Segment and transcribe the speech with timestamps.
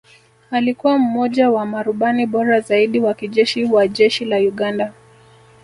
[0.51, 4.93] Alikuwa mmoja wa marubani bora zaidi wa kijeshi wa Jeshi la Uganda